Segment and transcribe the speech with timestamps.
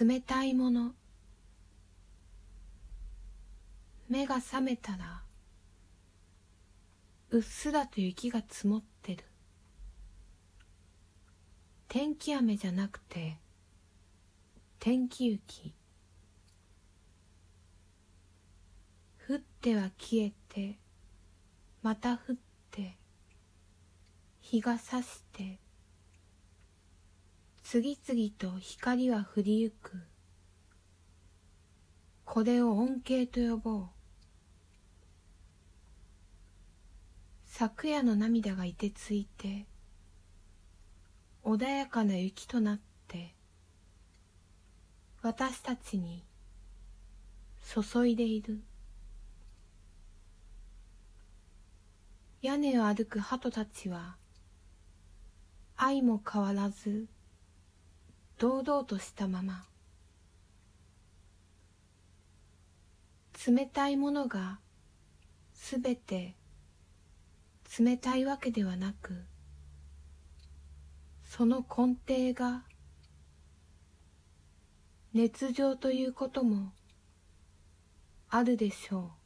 [0.00, 0.94] 冷たいもの。
[4.08, 5.22] 目が覚めたら
[7.30, 9.24] うっすらと雪が積もってる。
[11.88, 13.38] 天気雨じゃなくて
[14.78, 15.74] 天気雪。
[19.28, 20.78] 降っては消えて
[21.82, 22.36] また降っ
[22.70, 22.96] て
[24.40, 25.58] 日が差して。
[27.72, 30.02] 次々と光は降りゆく。
[32.26, 33.88] これを恩恵と呼ぼう。
[37.46, 39.64] 昨夜の涙がいてついて
[41.42, 43.34] 穏やかな雪となって
[45.22, 46.26] 私たちに
[47.82, 48.62] 注いでいる。
[52.42, 54.16] 屋根を歩く鳩たちは
[55.78, 57.08] 愛も変わらず
[58.42, 59.66] 堂々としたまま。
[63.46, 64.58] 冷たいものが
[65.54, 66.34] すべて
[67.78, 69.14] 冷たいわけではなく
[71.24, 72.64] その根底が
[75.14, 76.72] 熱情ということも
[78.28, 79.21] あるでしょう。